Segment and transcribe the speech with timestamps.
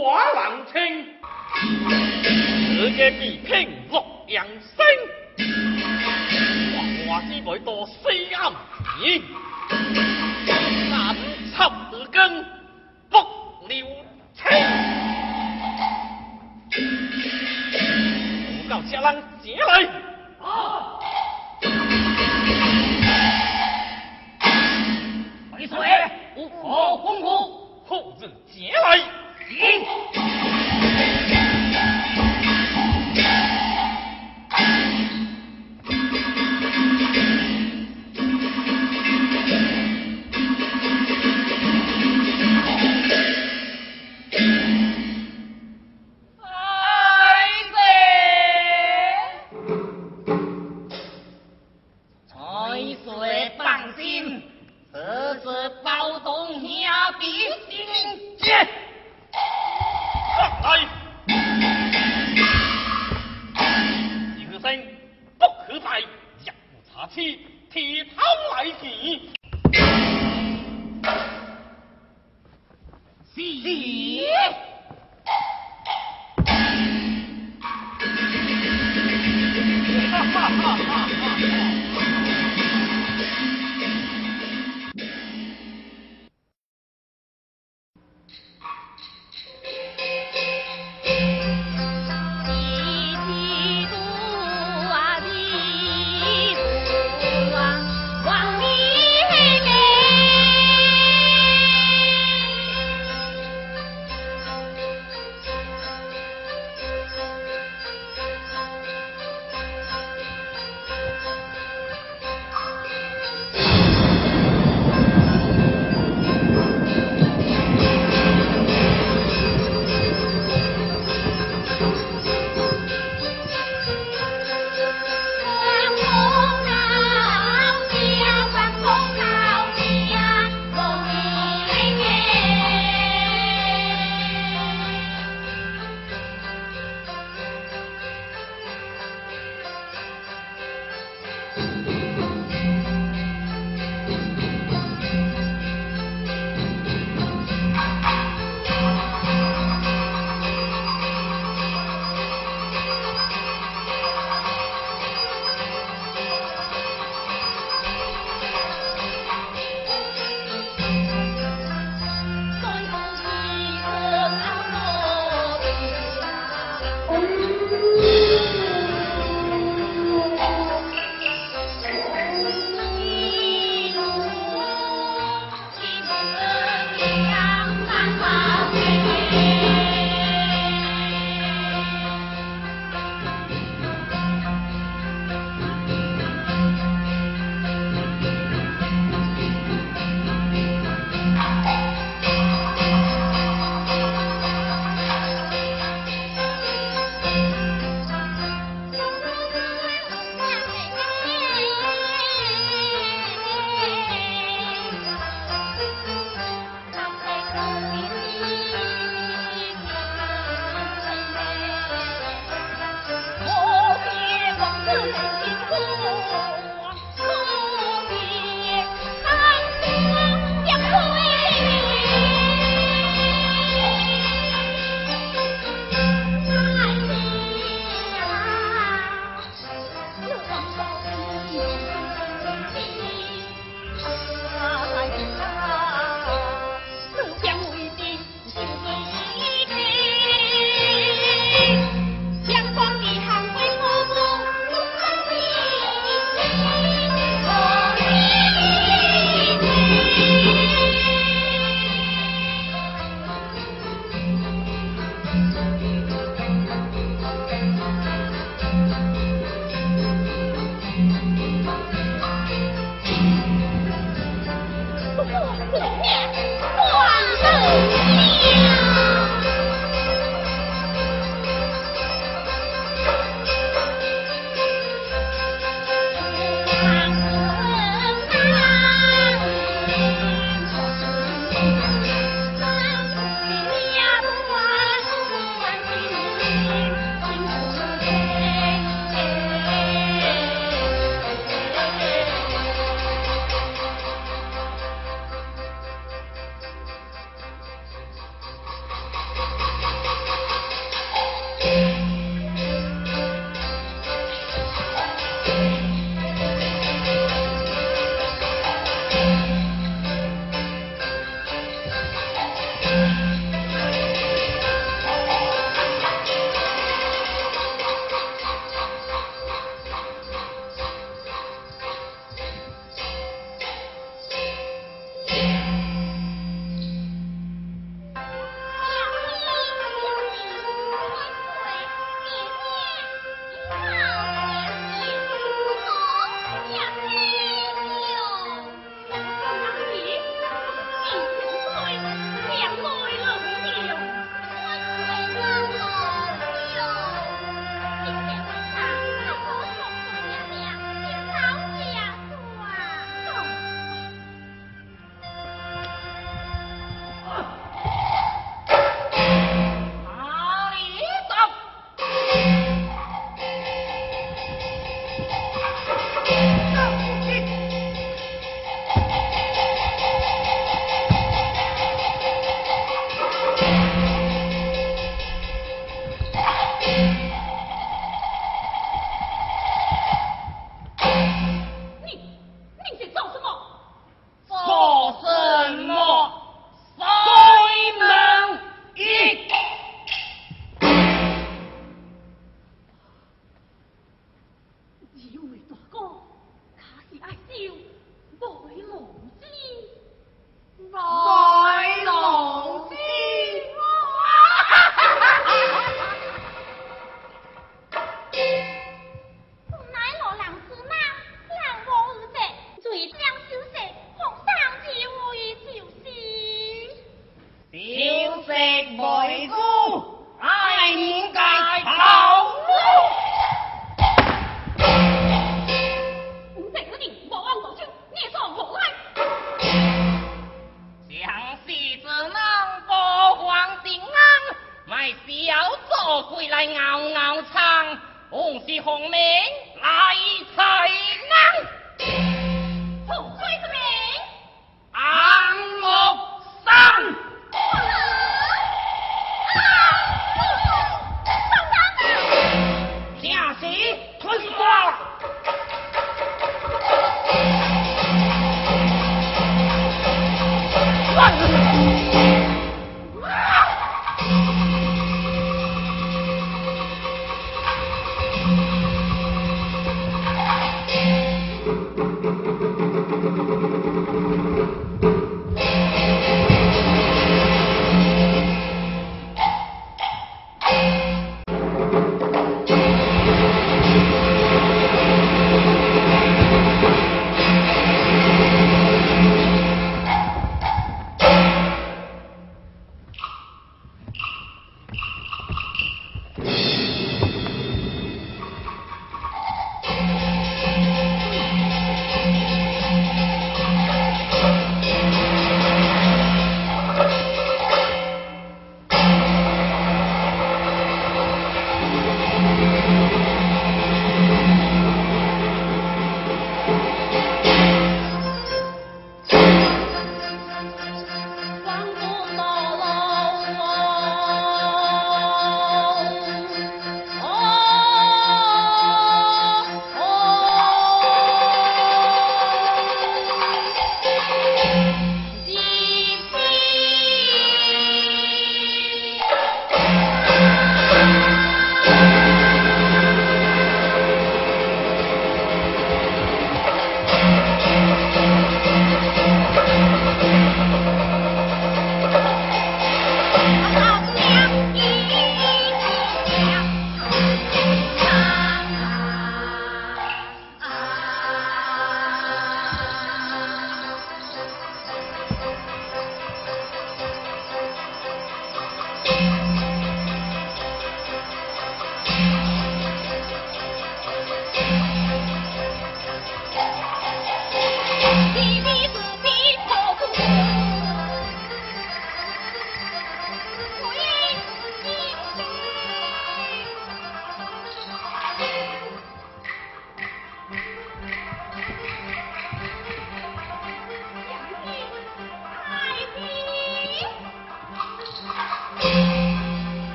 [0.00, 1.04] 化剑破浪清，
[2.78, 4.86] 自己比拼洛阳生，
[6.72, 8.50] 花花只为多西安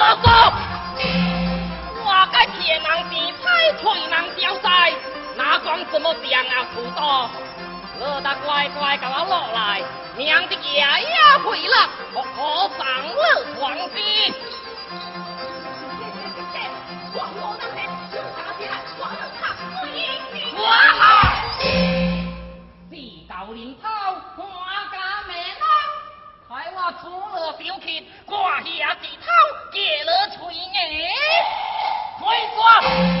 [0.00, 0.30] 老哥，
[2.02, 4.94] 我该骗人钱财，催人消灾，
[5.36, 7.30] 哪管什么降啊苦多，
[8.00, 9.82] 乐得乖乖给我落来，
[10.16, 14.32] 娘的爷爷回了，可上了床机。
[27.00, 29.26] 出了小气，挂下地头，
[29.72, 31.10] 结了吹眼，
[32.18, 33.19] 快抓！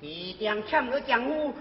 [0.00, 1.51] Kỳ đen trăm nữa, 丈夫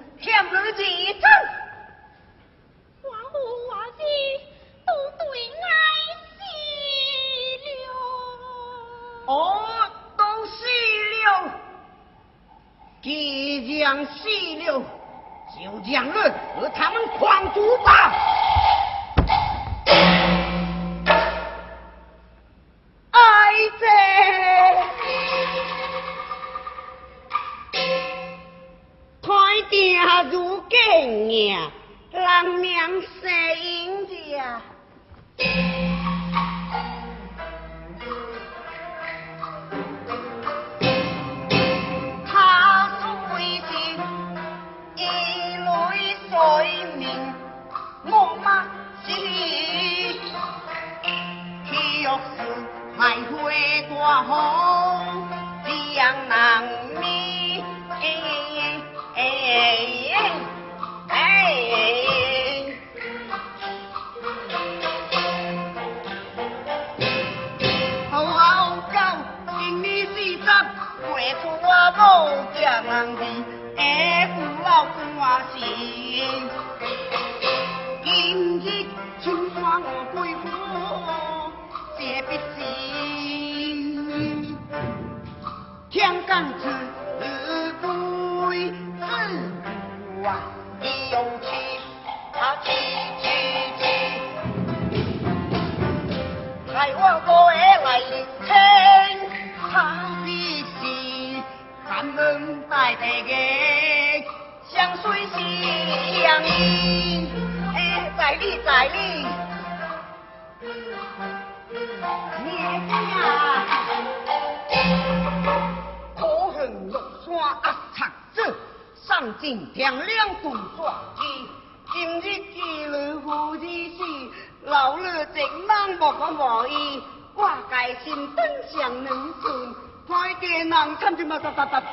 [131.41, 131.91] tá, tá, tá, tá,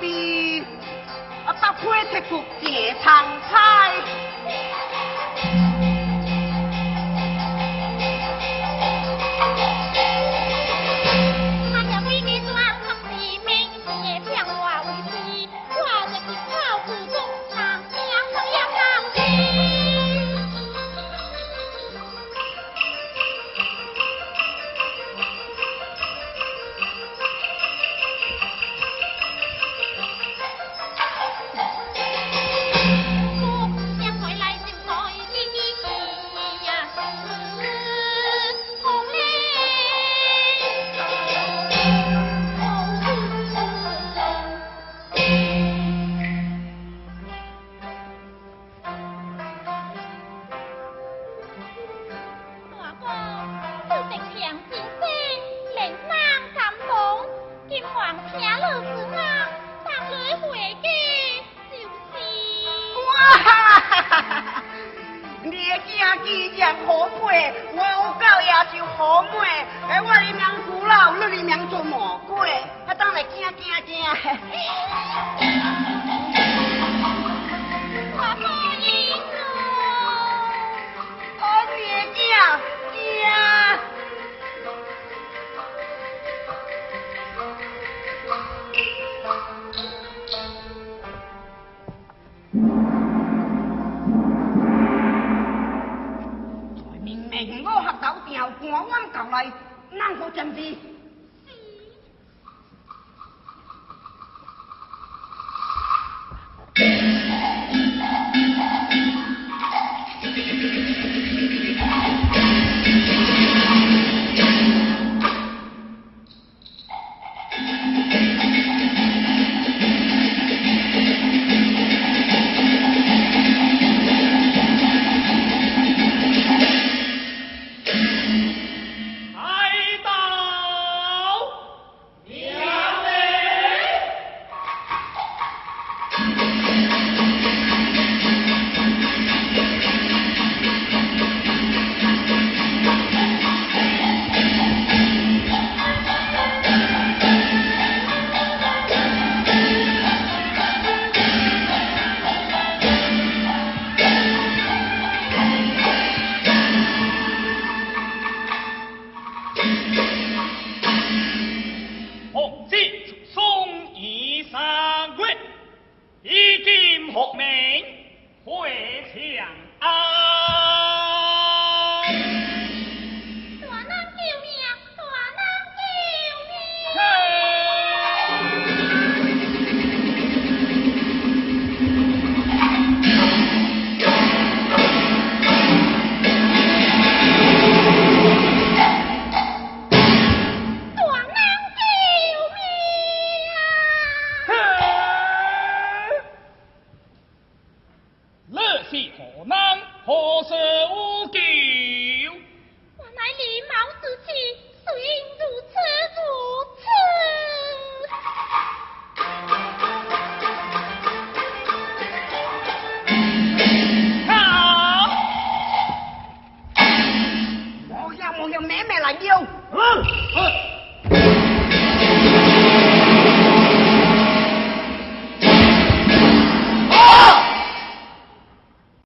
[0.00, 0.64] 的，
[1.46, 3.12] 啊，打会铁骨结成
[3.50, 4.19] 彩。